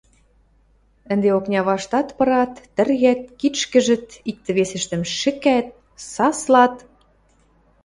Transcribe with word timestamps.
Ӹнде 1.11 1.29
окня 1.37 1.61
ваштат 1.67 2.07
пырат, 2.17 2.53
тӹргӓт, 2.75 3.21
кичкӹжӹт, 3.39 4.07
иктӹ-весӹштӹм 4.29 5.01
шӹкат, 5.19 5.67
саслат. 6.11 6.75